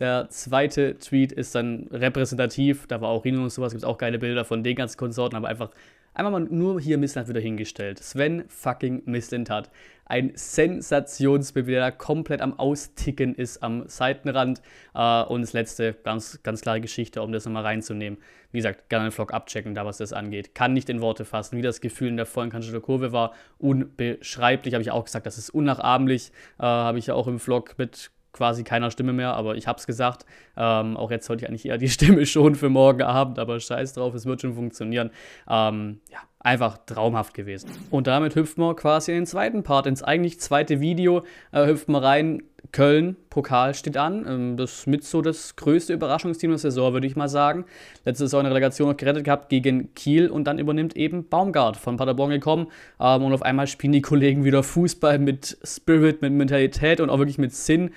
Der 0.00 0.28
zweite 0.30 0.98
Tweet 0.98 1.32
ist 1.32 1.54
dann 1.54 1.88
repräsentativ. 1.90 2.86
Da 2.86 3.00
war 3.00 3.08
auch 3.08 3.24
Rino 3.24 3.42
und 3.42 3.50
sowas. 3.50 3.72
Gibt 3.72 3.82
es 3.82 3.88
auch 3.88 3.98
geile 3.98 4.18
Bilder 4.18 4.44
von 4.44 4.62
den 4.62 4.76
ganzen 4.76 4.96
Konsorten, 4.96 5.36
aber 5.36 5.48
einfach 5.48 5.70
Einfach 6.18 6.32
mal 6.32 6.40
nur 6.40 6.80
hier 6.80 6.98
Missland 6.98 7.28
wieder 7.28 7.38
hingestellt. 7.38 8.00
Sven 8.00 8.42
fucking 8.48 9.02
Missland 9.04 9.50
hat 9.50 9.70
ein 10.04 10.32
Sensationsbild, 10.34 11.68
der 11.68 11.92
komplett 11.92 12.40
am 12.40 12.58
Austicken 12.58 13.36
ist 13.36 13.62
am 13.62 13.86
Seitenrand. 13.86 14.60
Äh, 14.96 15.22
und 15.22 15.42
das 15.42 15.52
letzte, 15.52 15.92
ganz, 15.92 16.42
ganz 16.42 16.60
klare 16.62 16.80
Geschichte, 16.80 17.22
um 17.22 17.30
das 17.30 17.44
nochmal 17.44 17.62
reinzunehmen. 17.62 18.18
Wie 18.50 18.58
gesagt, 18.58 18.88
gerne 18.88 19.06
den 19.06 19.12
Vlog 19.12 19.32
abchecken, 19.32 19.76
da 19.76 19.86
was 19.86 19.98
das 19.98 20.12
angeht. 20.12 20.56
Kann 20.56 20.72
nicht 20.72 20.90
in 20.90 21.00
Worte 21.00 21.24
fassen, 21.24 21.56
wie 21.56 21.62
das 21.62 21.80
Gefühl 21.80 22.08
in 22.08 22.16
der 22.16 22.26
vollen 22.26 22.50
Kanzler 22.50 22.80
Kurve 22.80 23.12
war. 23.12 23.32
Unbeschreiblich, 23.58 24.74
habe 24.74 24.82
ich 24.82 24.90
auch 24.90 25.04
gesagt, 25.04 25.24
das 25.24 25.38
ist 25.38 25.50
unnachahmlich. 25.50 26.32
Äh, 26.58 26.64
habe 26.64 26.98
ich 26.98 27.06
ja 27.06 27.14
auch 27.14 27.28
im 27.28 27.38
Vlog 27.38 27.78
mit 27.78 28.10
quasi 28.38 28.62
keiner 28.62 28.90
Stimme 28.90 29.12
mehr, 29.12 29.34
aber 29.34 29.56
ich 29.56 29.66
habe 29.66 29.78
es 29.78 29.86
gesagt. 29.86 30.24
Ähm, 30.56 30.96
auch 30.96 31.10
jetzt 31.10 31.26
sollte 31.26 31.44
ich 31.44 31.48
eigentlich 31.48 31.66
eher 31.66 31.76
die 31.76 31.88
Stimme 31.90 32.24
schon 32.24 32.54
für 32.54 32.68
morgen 32.68 33.02
Abend, 33.02 33.38
aber 33.38 33.58
scheiß 33.58 33.94
drauf, 33.94 34.14
es 34.14 34.26
wird 34.26 34.40
schon 34.40 34.54
funktionieren. 34.54 35.10
Ähm, 35.50 36.00
ja, 36.10 36.18
einfach 36.38 36.78
traumhaft 36.86 37.34
gewesen. 37.34 37.70
Und 37.90 38.06
damit 38.06 38.36
hüpfen 38.36 38.62
wir 38.62 38.76
quasi 38.76 39.10
in 39.10 39.18
den 39.18 39.26
zweiten 39.26 39.64
Part, 39.64 39.86
ins 39.86 40.02
eigentlich 40.02 40.40
zweite 40.40 40.80
Video, 40.80 41.24
äh, 41.52 41.66
hüpfen 41.66 41.92
wir 41.92 42.02
rein. 42.02 42.42
Köln, 42.70 43.16
Pokal 43.30 43.72
steht 43.72 43.96
an. 43.96 44.26
Ähm, 44.28 44.56
das 44.56 44.80
ist 44.80 44.86
mit 44.86 45.04
so 45.04 45.22
das 45.22 45.56
größte 45.56 45.92
Überraschungsteam 45.94 46.50
der 46.50 46.58
Saison, 46.58 46.92
würde 46.92 47.06
ich 47.06 47.16
mal 47.16 47.28
sagen. 47.28 47.64
Letzte 48.04 48.24
Saison 48.24 48.40
eine 48.40 48.50
Relegation 48.50 48.88
noch 48.88 48.96
gerettet 48.96 49.24
gehabt 49.24 49.48
gegen 49.48 49.94
Kiel 49.94 50.28
und 50.28 50.44
dann 50.44 50.58
übernimmt 50.58 50.96
eben 50.96 51.28
Baumgart 51.28 51.76
von 51.76 51.96
Paderborn 51.96 52.30
gekommen. 52.30 52.66
Ähm, 53.00 53.22
und 53.22 53.32
auf 53.32 53.42
einmal 53.42 53.66
spielen 53.66 53.92
die 53.92 54.02
Kollegen 54.02 54.44
wieder 54.44 54.62
Fußball 54.62 55.18
mit 55.18 55.56
Spirit, 55.62 56.20
mit 56.20 56.32
Mentalität 56.32 57.00
und 57.00 57.10
auch 57.10 57.18
wirklich 57.18 57.38
mit 57.38 57.54
Sinn 57.54 57.90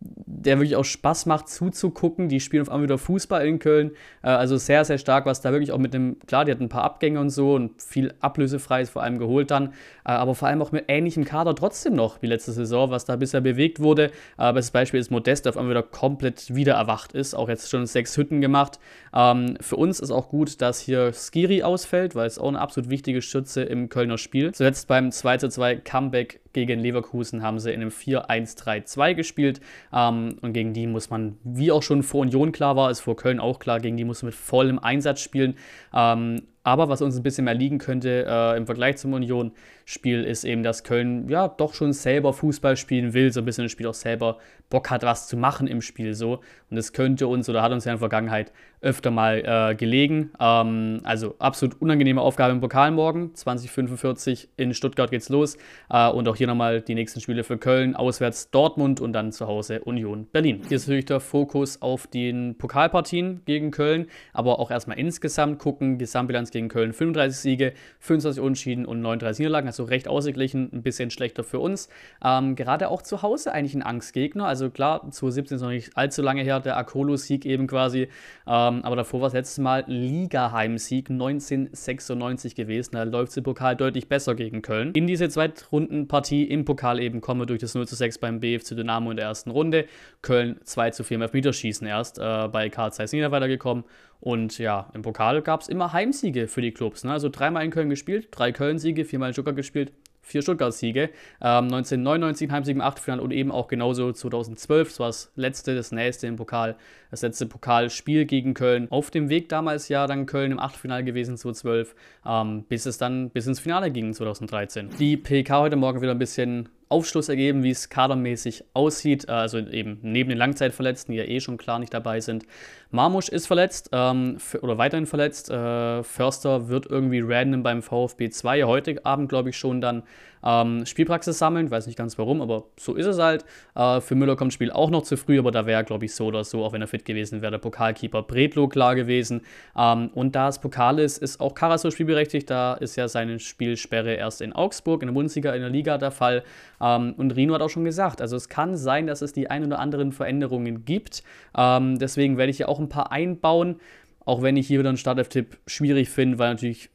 der 0.00 0.58
wirklich 0.58 0.76
auch 0.76 0.84
Spaß 0.84 1.26
macht 1.26 1.48
zuzugucken. 1.48 2.28
Die 2.28 2.40
spielen 2.40 2.62
auf 2.62 2.68
einmal 2.68 2.84
wieder 2.84 2.98
Fußball 2.98 3.46
in 3.46 3.58
Köln. 3.58 3.92
Äh, 4.22 4.28
also 4.28 4.56
sehr, 4.56 4.84
sehr 4.84 4.98
stark, 4.98 5.26
was 5.26 5.40
da 5.40 5.52
wirklich 5.52 5.72
auch 5.72 5.78
mit 5.78 5.94
dem, 5.94 6.18
klar, 6.26 6.44
die 6.44 6.52
hatten 6.52 6.64
ein 6.64 6.68
paar 6.68 6.84
Abgänge 6.84 7.18
und 7.18 7.30
so 7.30 7.54
und 7.54 7.82
viel 7.82 8.12
Ablösefreies 8.20 8.90
vor 8.90 9.02
allem 9.02 9.18
geholt 9.18 9.50
dann, 9.50 9.68
äh, 10.04 10.10
aber 10.10 10.34
vor 10.34 10.48
allem 10.48 10.60
auch 10.60 10.72
mit 10.72 10.84
ähnlichem 10.88 11.24
Kader 11.24 11.54
trotzdem 11.54 11.94
noch 11.94 12.20
wie 12.22 12.26
letzte 12.26 12.52
Saison, 12.52 12.90
was 12.90 13.06
da 13.06 13.16
bisher 13.16 13.40
bewegt 13.40 13.80
wurde. 13.80 14.10
Äh, 14.38 14.52
bestes 14.52 14.70
Beispiel 14.70 15.00
ist 15.00 15.10
Modest, 15.10 15.46
der 15.46 15.50
auf 15.50 15.56
einmal 15.56 15.70
wieder 15.70 15.82
komplett 15.82 16.54
wieder 16.54 16.74
erwacht 16.74 17.12
ist, 17.12 17.34
auch 17.34 17.48
jetzt 17.48 17.70
schon 17.70 17.86
sechs 17.86 18.16
Hütten 18.16 18.40
gemacht. 18.40 18.78
Ähm, 19.14 19.56
für 19.60 19.76
uns 19.76 20.00
ist 20.00 20.10
auch 20.10 20.28
gut, 20.28 20.60
dass 20.60 20.80
hier 20.80 21.12
Skiri 21.12 21.62
ausfällt, 21.62 22.14
weil 22.14 22.26
es 22.26 22.38
auch 22.38 22.48
eine 22.48 22.60
absolut 22.60 22.90
wichtige 22.90 23.22
Schütze 23.22 23.62
im 23.62 23.88
Kölner 23.88 24.18
Spiel. 24.18 24.52
Zuletzt 24.52 24.88
beim 24.88 25.08
2-2 25.08 25.76
Comeback 25.76 26.40
gegen 26.56 26.80
Leverkusen 26.80 27.42
haben 27.42 27.58
sie 27.58 27.70
in 27.70 27.82
einem 27.82 27.90
4-1-3-2 27.90 29.14
gespielt. 29.14 29.60
Ähm, 29.96 30.36
und 30.42 30.52
gegen 30.52 30.74
die 30.74 30.86
muss 30.86 31.08
man, 31.08 31.38
wie 31.42 31.72
auch 31.72 31.82
schon 31.82 32.02
vor 32.02 32.20
Union 32.20 32.52
klar 32.52 32.76
war, 32.76 32.90
ist 32.90 33.00
vor 33.00 33.16
Köln 33.16 33.40
auch 33.40 33.58
klar, 33.58 33.80
gegen 33.80 33.96
die 33.96 34.04
muss 34.04 34.22
man 34.22 34.28
mit 34.28 34.34
vollem 34.34 34.78
Einsatz 34.78 35.20
spielen. 35.20 35.56
Ähm, 35.94 36.42
aber 36.66 36.88
was 36.88 37.00
uns 37.00 37.16
ein 37.16 37.22
bisschen 37.22 37.44
mehr 37.44 37.54
liegen 37.54 37.78
könnte 37.78 38.26
äh, 38.28 38.56
im 38.56 38.66
Vergleich 38.66 38.96
zum 38.96 39.12
Union-Spiel, 39.12 40.24
ist 40.24 40.42
eben, 40.42 40.64
dass 40.64 40.82
Köln 40.82 41.28
ja 41.28 41.46
doch 41.46 41.74
schon 41.74 41.92
selber 41.92 42.32
Fußball 42.32 42.76
spielen 42.76 43.14
will, 43.14 43.32
so 43.32 43.40
ein 43.40 43.44
bisschen 43.44 43.66
das 43.66 43.70
Spiel 43.70 43.86
auch 43.86 43.94
selber 43.94 44.38
Bock 44.68 44.90
hat, 44.90 45.04
was 45.04 45.28
zu 45.28 45.36
machen 45.36 45.68
im 45.68 45.80
Spiel 45.80 46.14
so. 46.14 46.40
Und 46.68 46.76
es 46.76 46.92
könnte 46.92 47.28
uns 47.28 47.48
oder 47.48 47.62
hat 47.62 47.70
uns 47.70 47.84
ja 47.84 47.92
in 47.92 47.94
der 47.94 48.00
Vergangenheit 48.00 48.52
öfter 48.80 49.12
mal 49.12 49.42
äh, 49.44 49.74
gelegen. 49.76 50.32
Ähm, 50.40 51.00
also 51.04 51.36
absolut 51.38 51.80
unangenehme 51.80 52.20
Aufgabe 52.20 52.52
im 52.52 52.60
Pokal 52.60 52.90
morgen. 52.90 53.32
2045 53.34 54.48
in 54.56 54.74
Stuttgart 54.74 55.10
geht's 55.10 55.28
los. 55.28 55.56
Äh, 55.88 56.08
und 56.10 56.26
auch 56.28 56.34
hier 56.34 56.48
nochmal 56.48 56.82
die 56.82 56.96
nächsten 56.96 57.20
Spiele 57.20 57.44
für 57.44 57.58
Köln, 57.58 57.94
auswärts 57.94 58.50
Dortmund 58.50 59.00
und 59.00 59.12
dann 59.12 59.30
zu 59.30 59.46
Hause 59.46 59.82
Union 59.84 60.26
Berlin. 60.32 60.62
Hier 60.66 60.76
ist 60.76 60.88
natürlich 60.88 61.04
der 61.04 61.20
Fokus 61.20 61.80
auf 61.80 62.08
den 62.08 62.58
Pokalpartien 62.58 63.42
gegen 63.44 63.70
Köln, 63.70 64.06
aber 64.32 64.58
auch 64.58 64.72
erstmal 64.72 64.98
insgesamt 64.98 65.60
gucken. 65.60 65.98
Gesamtbilanz 65.98 66.50
gegen 66.56 66.68
Köln 66.68 66.92
35 66.92 67.38
Siege, 67.38 67.72
25 68.00 68.42
Unentschieden 68.42 68.86
und 68.86 69.00
39 69.00 69.40
Niederlagen, 69.40 69.66
also 69.66 69.84
recht 69.84 70.08
ausgeglichen, 70.08 70.70
ein 70.72 70.82
bisschen 70.82 71.10
schlechter 71.10 71.44
für 71.44 71.60
uns. 71.60 71.88
Ähm, 72.24 72.56
gerade 72.56 72.88
auch 72.88 73.02
zu 73.02 73.22
Hause 73.22 73.52
eigentlich 73.52 73.74
ein 73.74 73.82
Angstgegner. 73.82 74.46
Also 74.46 74.70
klar, 74.70 75.02
2017 75.02 75.56
ist 75.56 75.62
noch 75.62 75.68
nicht 75.68 75.96
allzu 75.96 76.22
lange 76.22 76.42
her, 76.42 76.60
der 76.60 76.76
Akolo-Sieg 76.76 77.44
eben 77.44 77.66
quasi. 77.66 78.08
Ähm, 78.46 78.84
aber 78.84 78.96
davor 78.96 79.20
war 79.20 79.26
das 79.28 79.34
letzte 79.34 79.60
Mal 79.60 79.84
Liga-Heimsieg 79.86 81.10
1996 81.10 82.54
gewesen. 82.54 82.92
Da 82.92 83.02
läuft 83.02 83.30
es 83.30 83.36
im 83.36 83.44
Pokal 83.44 83.76
deutlich 83.76 84.08
besser 84.08 84.34
gegen 84.34 84.62
Köln. 84.62 84.92
In 84.92 85.06
diese 85.06 85.28
Zweitrundenpartie 85.28 86.44
im 86.44 86.64
Pokal 86.64 87.00
eben 87.00 87.20
kommen 87.20 87.42
wir 87.42 87.46
durch 87.46 87.60
das 87.60 87.74
0 87.74 87.86
zu 87.86 87.94
6 87.94 88.18
beim 88.18 88.40
BFC 88.40 88.76
Dynamo 88.76 89.10
in 89.10 89.16
der 89.16 89.26
ersten 89.26 89.50
Runde. 89.50 89.86
Köln 90.22 90.58
2 90.64 90.90
zu 90.90 91.04
4 91.04 91.16
im 91.16 91.22
Elfmeterschießen 91.22 91.86
erst 91.86 92.18
äh, 92.18 92.48
bei 92.48 92.68
Karl 92.70 92.92
Zeiss 92.92 93.12
weitergekommen. 93.12 93.84
Und 94.20 94.58
ja, 94.58 94.90
im 94.94 95.02
Pokal 95.02 95.42
gab 95.42 95.60
es 95.60 95.68
immer 95.68 95.92
Heimsiege 95.92 96.48
für 96.48 96.62
die 96.62 96.72
Clubs. 96.72 97.04
Ne? 97.04 97.12
Also 97.12 97.28
dreimal 97.28 97.64
in 97.64 97.70
Köln 97.70 97.90
gespielt, 97.90 98.28
drei 98.30 98.52
Köln-Siege, 98.52 99.04
viermal 99.04 99.28
in 99.28 99.32
Stuttgart 99.34 99.56
gespielt, 99.56 99.92
vier 100.26 100.42
Stuttgart-Siege. 100.42 101.10
Ähm, 101.40 101.64
1999 101.64 102.50
Heimsieg 102.50 102.74
im 102.74 102.80
Achtelfinale 102.80 103.22
und 103.22 103.30
eben 103.30 103.52
auch 103.52 103.68
genauso 103.68 104.12
2012. 104.12 104.88
Das 104.88 105.00
war 105.00 105.06
das 105.06 105.32
letzte, 105.36 105.76
das 105.76 105.92
nächste 105.92 106.26
im 106.26 106.36
Pokal, 106.36 106.76
das 107.10 107.22
letzte 107.22 107.46
Pokalspiel 107.46 108.24
gegen 108.24 108.54
Köln. 108.54 108.88
Auf 108.90 109.10
dem 109.10 109.28
Weg 109.28 109.48
damals 109.48 109.88
ja 109.88 110.06
dann 110.06 110.26
Köln 110.26 110.50
im 110.50 110.58
Achtelfinale 110.58 111.04
gewesen 111.04 111.36
2012, 111.36 111.94
ähm, 112.26 112.64
bis 112.68 112.86
es 112.86 112.98
dann 112.98 113.30
bis 113.30 113.46
ins 113.46 113.60
Finale 113.60 113.90
ging 113.90 114.12
2013. 114.12 114.90
Die 114.98 115.16
PK 115.16 115.60
heute 115.60 115.76
Morgen 115.76 116.00
wieder 116.02 116.12
ein 116.12 116.18
bisschen 116.18 116.68
Aufschluss 116.88 117.28
ergeben, 117.28 117.62
wie 117.62 117.70
es 117.70 117.88
kadermäßig 117.88 118.64
aussieht. 118.74 119.28
Äh, 119.28 119.32
also 119.32 119.58
eben 119.58 119.98
neben 120.02 120.28
den 120.28 120.38
Langzeitverletzten, 120.38 121.12
die 121.12 121.18
ja 121.18 121.24
eh 121.24 121.40
schon 121.40 121.56
klar 121.56 121.78
nicht 121.78 121.92
dabei 121.92 122.20
sind. 122.20 122.44
Marmusch 122.90 123.28
ist 123.28 123.46
verletzt 123.46 123.90
ähm, 123.92 124.38
oder 124.62 124.78
weiterhin 124.78 125.06
verletzt. 125.06 125.50
Äh, 125.50 126.02
Förster 126.02 126.68
wird 126.68 126.86
irgendwie 126.86 127.20
random 127.20 127.62
beim 127.62 127.82
VfB 127.82 128.30
2 128.30 128.64
heute 128.64 129.04
Abend, 129.04 129.28
glaube 129.28 129.50
ich, 129.50 129.56
schon 129.56 129.80
dann 129.80 130.02
ähm, 130.46 130.86
Spielpraxis 130.86 131.38
sammeln. 131.38 131.70
Weiß 131.70 131.86
nicht 131.86 131.98
ganz 131.98 132.16
warum, 132.18 132.40
aber 132.40 132.64
so 132.78 132.94
ist 132.94 133.06
es 133.06 133.18
halt. 133.18 133.44
Äh, 133.74 134.00
für 134.00 134.14
Müller 134.14 134.36
kommt 134.36 134.50
das 134.50 134.54
Spiel 134.54 134.70
auch 134.70 134.90
noch 134.90 135.02
zu 135.02 135.16
früh, 135.16 135.38
aber 135.38 135.50
da 135.50 135.66
wäre, 135.66 135.82
glaube 135.84 136.04
ich, 136.04 136.14
so 136.14 136.26
oder 136.26 136.44
so, 136.44 136.64
auch 136.64 136.72
wenn 136.72 136.80
er 136.80 136.86
fit 136.86 137.04
gewesen 137.04 137.42
wäre, 137.42 137.50
der 137.50 137.58
Pokalkeeper 137.58 138.22
Bredlo 138.22 138.68
klar 138.68 138.94
gewesen. 138.94 139.42
Ähm, 139.76 140.10
und 140.14 140.36
da 140.36 140.48
es 140.48 140.60
Pokal 140.60 141.00
ist, 141.00 141.18
ist 141.18 141.40
auch 141.40 141.54
Karasor 141.54 141.90
spielberechtigt. 141.90 142.48
Da 142.48 142.74
ist 142.74 142.96
ja 142.96 143.08
seine 143.08 143.40
Spielsperre 143.40 144.14
erst 144.14 144.40
in 144.40 144.52
Augsburg, 144.52 145.02
in 145.02 145.08
der 145.08 145.14
Bundesliga, 145.14 145.52
in 145.54 145.60
der 145.60 145.70
Liga 145.70 145.98
der 145.98 146.12
Fall. 146.12 146.44
Ähm, 146.80 147.14
und 147.16 147.32
Rino 147.32 147.54
hat 147.54 147.62
auch 147.62 147.70
schon 147.70 147.84
gesagt, 147.84 148.20
also 148.20 148.36
es 148.36 148.48
kann 148.48 148.76
sein, 148.76 149.06
dass 149.06 149.22
es 149.22 149.32
die 149.32 149.50
ein 149.50 149.64
oder 149.64 149.80
anderen 149.80 150.12
Veränderungen 150.12 150.84
gibt. 150.84 151.24
Ähm, 151.56 151.98
deswegen 151.98 152.38
werde 152.38 152.50
ich 152.50 152.58
ja 152.58 152.68
auch 152.68 152.78
ein 152.78 152.88
paar 152.88 153.10
einbauen. 153.10 153.80
Auch 154.26 154.42
wenn 154.42 154.56
ich 154.56 154.66
hier 154.66 154.80
wieder 154.80 154.88
einen 154.88 154.98
Startelf-Tipp 154.98 155.56
schwierig 155.68 156.10
finde, 156.10 156.40
weil 156.40 156.50
natürlich, 156.50 156.90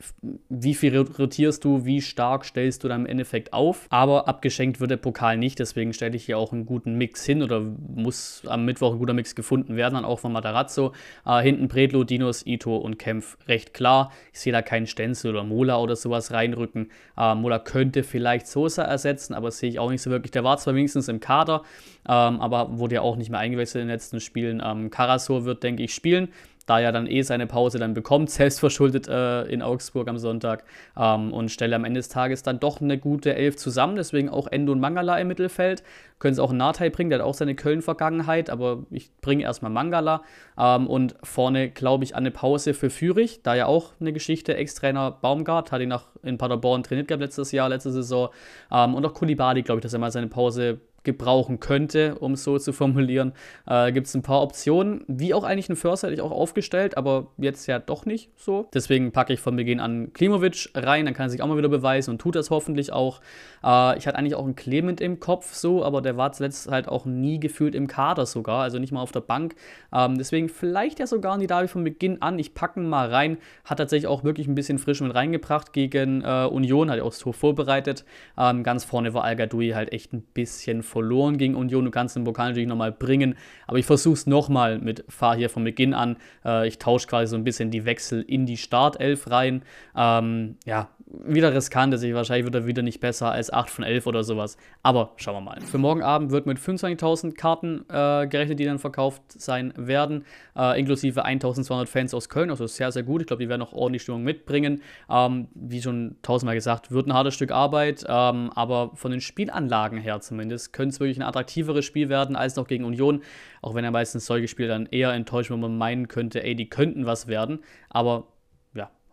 wie 0.49 0.73
viel 0.73 0.97
rotierst 0.97 1.63
du, 1.63 1.85
wie 1.85 2.01
stark 2.01 2.43
stellst 2.43 2.83
du 2.83 2.89
dann 2.89 3.01
im 3.01 3.07
Endeffekt 3.07 3.53
auf. 3.53 3.87
Aber 3.89 4.27
abgeschenkt 4.27 4.81
wird 4.81 4.91
der 4.91 4.97
Pokal 4.97 5.37
nicht, 5.37 5.57
deswegen 5.57 5.93
stelle 5.93 6.17
ich 6.17 6.25
hier 6.25 6.37
auch 6.37 6.51
einen 6.51 6.65
guten 6.65 6.95
Mix 6.95 7.23
hin 7.25 7.41
oder 7.41 7.61
muss 7.61 8.43
am 8.45 8.65
Mittwoch 8.65 8.91
ein 8.91 8.99
guter 8.99 9.13
Mix 9.13 9.33
gefunden 9.33 9.77
werden, 9.77 9.93
dann 9.93 10.03
auch 10.03 10.19
von 10.19 10.33
Matarazzo. 10.33 10.91
Äh, 11.25 11.41
hinten 11.41 11.69
Predlo, 11.69 12.03
Dinos, 12.03 12.45
Ito 12.45 12.75
und 12.75 12.99
Kempf 12.99 13.37
recht 13.47 13.73
klar. 13.73 14.11
Ich 14.33 14.41
sehe 14.41 14.51
da 14.51 14.61
keinen 14.61 14.85
Stenzel 14.85 15.31
oder 15.31 15.45
Mola 15.45 15.77
oder 15.79 15.95
sowas 15.95 16.33
reinrücken. 16.33 16.91
Äh, 17.17 17.33
Mola 17.35 17.59
könnte 17.59 18.03
vielleicht 18.03 18.45
Sosa 18.45 18.83
ersetzen, 18.83 19.35
aber 19.35 19.51
sehe 19.51 19.69
ich 19.69 19.79
auch 19.79 19.89
nicht 19.89 20.01
so 20.01 20.11
wirklich. 20.11 20.31
Der 20.31 20.43
war 20.43 20.57
zwar 20.57 20.75
wenigstens 20.75 21.07
im 21.07 21.21
Kader, 21.21 21.61
ähm, 22.09 22.41
aber 22.41 22.77
wurde 22.77 22.95
ja 22.95 23.01
auch 23.01 23.15
nicht 23.15 23.29
mehr 23.29 23.39
eingewechselt 23.39 23.83
in 23.83 23.87
den 23.87 23.93
letzten 23.93 24.19
Spielen. 24.19 24.61
Ähm, 24.61 24.91
wird, 24.91 25.63
denke 25.63 25.83
ich, 25.83 25.93
spielen 25.93 26.27
da 26.71 26.79
er 26.79 26.93
dann 26.93 27.05
eh 27.05 27.21
seine 27.21 27.47
Pause 27.47 27.79
dann 27.79 27.93
bekommt, 27.93 28.29
selbstverschuldet 28.29 29.09
äh, 29.09 29.43
in 29.43 29.61
Augsburg 29.61 30.07
am 30.07 30.17
Sonntag 30.17 30.63
ähm, 30.97 31.33
und 31.33 31.51
stelle 31.51 31.75
am 31.75 31.83
Ende 31.83 31.99
des 31.99 32.07
Tages 32.07 32.43
dann 32.43 32.61
doch 32.61 32.79
eine 32.79 32.97
gute 32.97 33.35
Elf 33.35 33.57
zusammen. 33.57 33.97
Deswegen 33.97 34.29
auch 34.29 34.47
Endo 34.47 34.71
und 34.71 34.79
Mangala 34.79 35.17
im 35.17 35.27
Mittelfeld. 35.27 35.83
Können 36.19 36.33
es 36.33 36.39
auch 36.39 36.51
einen 36.51 36.59
Nachteil 36.59 36.91
bringen, 36.91 37.09
der 37.09 37.19
hat 37.19 37.25
auch 37.25 37.33
seine 37.33 37.55
Köln-Vergangenheit, 37.55 38.51
aber 38.51 38.83
ich 38.91 39.09
bringe 39.21 39.43
erstmal 39.43 39.71
Mangala 39.71 40.21
ähm, 40.57 40.87
und 40.87 41.15
vorne 41.23 41.69
glaube 41.69 42.03
ich 42.03 42.15
an 42.15 42.21
eine 42.21 42.31
Pause 42.31 42.73
für 42.73 42.91
Fürich, 42.91 43.41
da 43.41 43.55
ja 43.55 43.65
auch 43.65 43.93
eine 43.99 44.13
Geschichte, 44.13 44.55
Ex-Trainer 44.55 45.11
Baumgart, 45.19 45.71
hat 45.71 45.81
ihn 45.81 45.89
nach 45.89 46.05
in 46.21 46.37
Paderborn 46.37 46.83
trainiert 46.83 47.07
gehabt 47.07 47.23
letztes 47.23 47.51
Jahr, 47.51 47.69
letzte 47.69 47.91
Saison 47.91 48.29
ähm, 48.71 48.93
und 48.93 49.03
auch 49.03 49.15
Kulibadi, 49.15 49.63
glaube 49.63 49.79
ich, 49.79 49.81
dass 49.81 49.93
er 49.93 49.99
mal 49.99 50.11
seine 50.11 50.27
Pause 50.27 50.79
gebrauchen 51.03 51.59
könnte, 51.59 52.15
um 52.19 52.33
es 52.33 52.43
so 52.43 52.57
zu 52.57 52.73
formulieren. 52.73 53.33
Äh, 53.65 53.91
Gibt 53.91 54.07
es 54.07 54.15
ein 54.15 54.21
paar 54.21 54.41
Optionen, 54.41 55.03
wie 55.07 55.33
auch 55.33 55.43
eigentlich 55.43 55.69
ein 55.69 55.75
Förster 55.75 56.07
hätte 56.07 56.15
ich 56.15 56.21
auch 56.21 56.31
aufgestellt, 56.31 56.97
aber 56.97 57.27
jetzt 57.37 57.67
ja 57.67 57.79
doch 57.79 58.05
nicht 58.05 58.29
so. 58.35 58.67
Deswegen 58.73 59.11
packe 59.11 59.33
ich 59.33 59.39
von 59.39 59.55
Beginn 59.55 59.79
an 59.79 60.13
Klimovic 60.13 60.69
rein, 60.75 61.05
dann 61.05 61.13
kann 61.13 61.27
er 61.27 61.29
sich 61.29 61.41
auch 61.41 61.47
mal 61.47 61.57
wieder 61.57 61.69
beweisen 61.69 62.11
und 62.11 62.19
tut 62.19 62.35
das 62.35 62.49
hoffentlich 62.49 62.93
auch. 62.93 63.21
Äh, 63.63 63.97
ich 63.97 64.07
hatte 64.07 64.17
eigentlich 64.17 64.35
auch 64.35 64.45
einen 64.45 64.55
Clement 64.55 65.01
im 65.01 65.19
Kopf 65.19 65.53
so, 65.53 65.83
aber 65.83 66.01
der 66.01 66.17
war 66.17 66.31
zuletzt 66.31 66.69
halt 66.69 66.87
auch 66.87 67.05
nie 67.05 67.39
gefühlt 67.39 67.75
im 67.75 67.87
Kader 67.87 68.25
sogar, 68.25 68.61
also 68.61 68.79
nicht 68.79 68.91
mal 68.91 69.01
auf 69.01 69.11
der 69.11 69.21
Bank. 69.21 69.55
Ähm, 69.93 70.17
deswegen 70.17 70.49
vielleicht 70.49 70.99
ja 70.99 71.07
sogar 71.07 71.37
die 71.37 71.47
Davi 71.47 71.67
von 71.67 71.83
Beginn 71.83 72.21
an. 72.21 72.39
Ich 72.39 72.53
packe 72.53 72.79
ihn 72.79 72.87
mal 72.87 73.09
rein, 73.09 73.37
hat 73.65 73.79
tatsächlich 73.79 74.07
auch 74.07 74.23
wirklich 74.23 74.47
ein 74.47 74.55
bisschen 74.55 74.79
frisch 74.79 75.01
mit 75.01 75.13
reingebracht 75.13 75.73
gegen 75.73 76.21
äh, 76.23 76.47
Union, 76.49 76.89
hat 76.89 76.97
ja 76.97 77.03
auch 77.03 77.09
das 77.09 77.19
Tor 77.19 77.33
vorbereitet. 77.33 78.05
Ähm, 78.37 78.63
ganz 78.63 78.83
vorne 78.83 79.13
war 79.13 79.23
Al 79.23 79.37
halt 79.75 79.93
echt 79.93 80.13
ein 80.13 80.21
bisschen 80.21 80.83
verloren 80.91 81.37
gegen 81.37 81.55
Union. 81.55 81.85
Du 81.85 81.91
kannst 81.91 82.15
den 82.15 82.23
Pokal 82.23 82.49
natürlich 82.49 82.67
nochmal 82.67 82.91
bringen, 82.91 83.35
aber 83.67 83.79
ich 83.79 83.85
versuche 83.85 84.13
es 84.13 84.27
nochmal 84.27 84.79
mit 84.79 85.03
Fahr 85.09 85.35
hier 85.35 85.49
von 85.49 85.63
Beginn 85.63 85.93
an. 85.93 86.17
Äh, 86.45 86.67
ich 86.67 86.77
tausche 86.77 87.07
quasi 87.07 87.31
so 87.31 87.35
ein 87.35 87.43
bisschen 87.43 87.71
die 87.71 87.85
Wechsel 87.85 88.21
in 88.21 88.45
die 88.45 88.57
Startelf 88.57 89.29
rein. 89.29 89.63
Ähm, 89.95 90.57
ja, 90.65 90.89
wieder 91.23 91.53
riskant, 91.53 91.93
ich 91.93 92.13
wahrscheinlich 92.13 92.45
wird 92.45 92.55
er 92.55 92.65
wieder 92.65 92.81
nicht 92.81 92.99
besser 92.99 93.31
als 93.31 93.51
8 93.51 93.69
von 93.69 93.83
11 93.83 94.07
oder 94.07 94.23
sowas. 94.23 94.57
Aber 94.83 95.11
schauen 95.17 95.35
wir 95.35 95.41
mal. 95.41 95.61
Für 95.61 95.77
morgen 95.77 96.01
Abend 96.01 96.31
wird 96.31 96.45
mit 96.45 96.57
25.000 96.57 97.35
Karten 97.35 97.85
äh, 97.89 98.27
gerechnet, 98.27 98.59
die 98.59 98.65
dann 98.65 98.79
verkauft 98.79 99.21
sein 99.27 99.73
werden, 99.75 100.25
äh, 100.55 100.79
inklusive 100.79 101.25
1.200 101.25 101.87
Fans 101.87 102.13
aus 102.13 102.29
Köln. 102.29 102.49
Also 102.49 102.67
sehr, 102.67 102.91
sehr 102.91 103.03
gut. 103.03 103.21
Ich 103.21 103.27
glaube, 103.27 103.43
die 103.43 103.49
werden 103.49 103.61
auch 103.61 103.73
ordentlich 103.73 104.03
Stimmung 104.03 104.23
mitbringen. 104.23 104.81
Ähm, 105.09 105.47
wie 105.53 105.81
schon 105.81 106.15
tausendmal 106.21 106.55
gesagt, 106.55 106.91
wird 106.91 107.07
ein 107.07 107.13
hartes 107.13 107.33
Stück 107.33 107.51
Arbeit, 107.51 108.05
ähm, 108.07 108.49
aber 108.55 108.91
von 108.95 109.11
den 109.11 109.21
Spielanlagen 109.21 109.97
her 109.97 110.21
zumindest 110.21 110.73
könnte 110.73 110.93
es 110.93 110.99
wirklich 110.99 111.17
ein 111.17 111.23
attraktiveres 111.23 111.85
Spiel 111.85 112.09
werden 112.09 112.35
als 112.35 112.55
noch 112.55 112.67
gegen 112.67 112.85
Union. 112.85 113.21
Auch 113.61 113.75
wenn 113.75 113.83
er 113.83 113.91
meistens 113.91 114.25
solche 114.25 114.47
Spiele 114.47 114.69
dann 114.69 114.85
eher 114.85 115.11
enttäuscht, 115.11 115.51
wenn 115.51 115.59
man 115.59 115.77
meinen 115.77 116.07
könnte, 116.07 116.43
ey, 116.43 116.55
die 116.55 116.69
könnten 116.69 117.05
was 117.05 117.27
werden. 117.27 117.59
Aber 117.89 118.27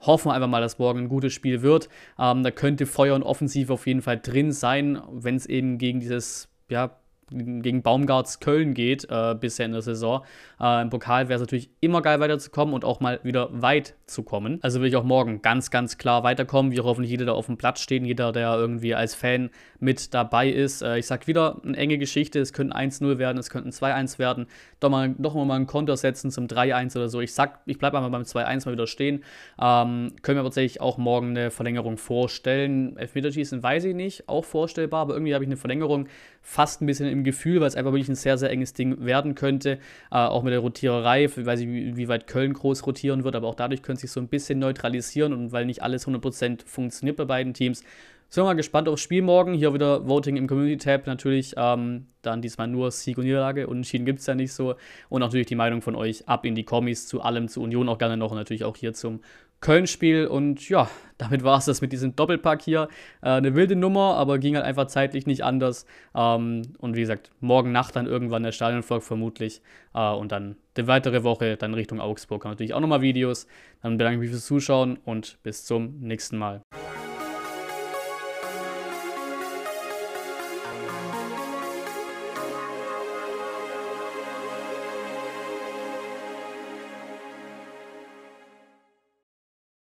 hoffen 0.00 0.31
einfach 0.31 0.49
mal, 0.49 0.61
dass 0.61 0.78
morgen 0.78 1.00
ein 1.00 1.09
gutes 1.09 1.33
Spiel 1.33 1.62
wird. 1.62 1.88
Ähm, 2.19 2.43
da 2.43 2.50
könnte 2.50 2.87
Feuer 2.87 3.14
und 3.14 3.23
Offensive 3.23 3.73
auf 3.73 3.87
jeden 3.87 4.02
Fall 4.02 4.19
drin 4.21 4.52
sein, 4.52 5.00
wenn 5.11 5.37
es 5.37 5.47
eben 5.47 5.78
gegen 5.78 6.00
dieses 6.00 6.49
ja, 6.69 6.99
gegen 7.31 7.83
Baumgarts 7.83 8.41
Köln 8.41 8.75
geht 8.75 9.07
äh, 9.11 9.35
bisher 9.39 9.67
in 9.67 9.73
der 9.73 9.83
Saison. 9.83 10.23
Äh, 10.61 10.83
Im 10.83 10.91
Pokal 10.91 11.29
wäre 11.29 11.37
es 11.37 11.41
natürlich 11.41 11.71
immer 11.81 12.03
geil 12.03 12.21
weiterzukommen 12.21 12.75
und 12.75 12.85
auch 12.85 13.01
mal 13.01 13.21
wieder 13.23 13.49
weit 13.53 13.95
zu 14.07 14.23
kommen. 14.23 14.59
Also 14.63 14.81
will 14.81 14.89
ich 14.89 14.97
auch 14.97 15.05
morgen 15.05 15.43
ganz, 15.43 15.71
ganz 15.71 15.99
klar 15.99 16.23
weiterkommen, 16.23 16.79
auch 16.81 16.85
hoffentlich 16.85 17.11
jeder, 17.11 17.27
der 17.27 17.35
auf 17.35 17.47
dem 17.47 17.59
Platz 17.59 17.81
steht, 17.81 18.05
jeder, 18.05 18.33
der 18.33 18.55
irgendwie 18.55 18.95
als 18.95 19.15
Fan 19.15 19.51
mit 19.81 20.15
dabei 20.15 20.49
ist. 20.49 20.83
Äh, 20.83 20.99
ich 20.99 21.07
sag 21.07 21.27
wieder, 21.27 21.61
eine 21.65 21.77
enge 21.77 21.99
Geschichte, 21.99 22.41
es 22.41 22.53
könnte 22.53 22.77
1-0 22.77 23.19
werden, 23.19 23.39
es 23.39 23.51
könnte 23.51 23.71
2-1 23.71 24.19
werden. 24.19 24.47
Doch 24.81 24.91
mal, 24.91 25.15
doch 25.19 25.35
mal 25.35 25.55
einen 25.55 25.67
Konter 25.67 25.97
setzen 25.97 26.31
zum 26.31 26.47
3-1 26.47 26.97
oder 26.97 27.09
so. 27.09 27.21
Ich 27.21 27.35
sag, 27.35 27.61
ich 27.67 27.79
bleibe 27.79 27.99
einfach 27.99 28.11
beim 28.11 28.23
2-1 28.23 28.67
mal 28.67 28.73
wieder 28.73 28.87
stehen. 28.87 29.25
Ähm, 29.61 30.13
können 30.23 30.39
wir 30.39 30.45
tatsächlich 30.45 30.81
auch 30.81 30.99
morgen 30.99 31.31
eine 31.31 31.51
Verlängerung 31.51 31.99
vorstellen. 31.99 32.97
Elfmeterschießen 32.97 33.63
weiß 33.63 33.85
ich 33.85 33.95
nicht, 33.95 34.29
auch 34.29 34.45
vorstellbar, 34.45 35.03
aber 35.03 35.15
irgendwie 35.15 35.35
habe 35.35 35.45
ich 35.45 35.49
eine 35.49 35.57
Verlängerung 35.57 36.09
fast 36.42 36.80
ein 36.80 36.87
bisschen 36.87 37.09
im 37.09 37.25
Gefühl, 37.25 37.61
weil 37.61 37.68
es 37.68 37.76
einfach 37.76 37.92
wirklich 37.92 38.09
ein 38.09 38.14
sehr, 38.14 38.38
sehr 38.38 38.50
enges 38.50 38.73
Ding 38.73 39.04
werden 39.04 39.35
könnte. 39.35 39.78
Äh, 40.11 40.16
auch 40.16 40.42
mit 40.42 40.52
der 40.52 40.61
Rotiererei, 40.61 41.25
ich 41.25 41.47
weiß 41.47 41.61
nicht, 41.61 41.97
wie, 41.97 42.09
weit 42.09 42.26
Köln 42.26 42.52
groß 42.52 42.87
rotieren 42.87 43.25
wird, 43.25 43.37
aber 43.37 43.49
auch 43.49 43.54
dadurch 43.54 43.83
könnte 43.83 44.00
sich 44.02 44.11
so 44.11 44.21
ein 44.21 44.28
bisschen 44.28 44.59
neutralisieren 44.59 45.33
und 45.33 45.52
weil 45.52 45.66
nicht 45.66 45.83
alles 45.83 46.07
100% 46.07 46.66
funktioniert 46.66 47.16
bei 47.16 47.25
beiden 47.25 47.54
Teams. 47.54 47.83
Sind 48.30 48.42
wir 48.42 48.49
mal 48.49 48.54
gespannt 48.54 48.90
aufs 48.90 49.00
Spiel 49.00 49.23
morgen. 49.23 49.54
Hier 49.54 49.73
wieder 49.73 50.07
Voting 50.07 50.37
im 50.37 50.47
Community-Tab 50.47 51.07
natürlich. 51.07 51.54
Ähm, 51.57 52.09
dann 52.21 52.42
diesmal 52.42 52.68
nur 52.68 52.90
Sieg 52.90 53.16
und 53.16 53.25
Niederlage. 53.25 53.66
Unentschieden 53.66 54.04
gibt 54.04 54.21
es 54.21 54.26
ja 54.26 54.35
nicht 54.35 54.52
so. 54.52 54.75
Und 55.09 55.21
natürlich 55.21 55.47
die 55.47 55.54
Meinung 55.54 55.80
von 55.80 55.97
euch 55.97 56.28
ab 56.28 56.45
in 56.45 56.54
die 56.54 56.64
Kommis 56.64 57.07
zu 57.07 57.23
allem, 57.23 57.49
zu 57.49 57.62
Union 57.62 57.88
auch 57.88 57.97
gerne 57.97 58.18
noch 58.18 58.30
und 58.30 58.37
natürlich 58.37 58.64
auch 58.64 58.76
hier 58.76 58.92
zum 58.92 59.21
Köln-Spiel. 59.61 60.27
Und 60.27 60.69
ja, 60.69 60.88
damit 61.19 61.43
war 61.43 61.59
es 61.59 61.65
das 61.65 61.81
mit 61.81 61.93
diesem 61.93 62.15
Doppelpack 62.17 62.62
hier. 62.62 62.88
Äh, 63.23 63.31
eine 63.31 63.55
wilde 63.55 63.77
Nummer, 63.77 64.15
aber 64.15 64.38
ging 64.38 64.57
halt 64.57 64.65
einfach 64.65 64.87
zeitlich 64.87 65.27
nicht 65.27 65.45
anders. 65.45 65.87
Ähm, 66.15 66.62
und 66.79 66.97
wie 66.97 67.00
gesagt, 67.00 67.31
morgen 67.41 67.73
Nacht 67.73 67.97
dann 67.97 68.07
irgendwann 68.07 68.43
der 68.43 68.53
Stadionvlog 68.53 69.03
vermutlich. 69.03 69.61
Äh, 69.95 70.11
und 70.12 70.33
dann 70.33 70.57
die 70.77 70.87
weitere 70.87 71.25
Woche 71.25 71.57
dann 71.57 71.75
Richtung 71.75 72.00
Augsburg. 72.00 72.45
Haben 72.45 72.53
natürlich 72.53 72.75
auch 72.75 72.81
nochmal 72.81 73.03
Videos. 73.03 73.47
Dann 73.83 73.99
bedanke 73.99 74.17
ich 74.17 74.21
mich 74.21 74.31
fürs 74.31 74.47
Zuschauen 74.47 74.99
und 75.05 75.38
bis 75.43 75.65
zum 75.65 76.00
nächsten 76.00 76.38
Mal. 76.38 76.62